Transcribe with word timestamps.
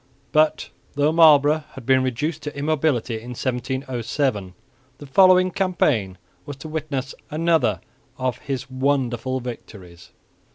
But, 0.31 0.71
though 0.93 1.11
Marlborough 1.11 1.63
had 1.73 1.85
been 1.85 2.01
reduced 2.01 2.41
to 2.41 2.57
immobility 2.57 3.21
in 3.21 3.33
1707, 3.35 4.55
the 4.97 5.05
following 5.05 5.51
campaign 5.51 6.17
was 6.43 6.55
to 6.55 6.67
witness 6.67 7.13
another 7.29 7.81
of 8.17 8.39
his 8.39 8.67
wonderful 8.67 9.39
victories. 9.41 10.09